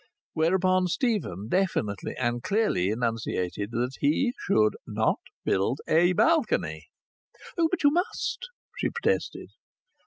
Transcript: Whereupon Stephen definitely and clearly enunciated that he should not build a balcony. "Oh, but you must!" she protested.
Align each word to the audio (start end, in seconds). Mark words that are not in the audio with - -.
Whereupon 0.33 0.87
Stephen 0.87 1.47
definitely 1.47 2.15
and 2.17 2.41
clearly 2.41 2.89
enunciated 2.89 3.69
that 3.73 3.97
he 3.99 4.33
should 4.47 4.75
not 4.87 5.19
build 5.45 5.79
a 5.87 6.13
balcony. 6.13 6.87
"Oh, 7.55 7.67
but 7.69 7.83
you 7.83 7.91
must!" 7.91 8.39
she 8.79 8.89
protested. 8.89 9.49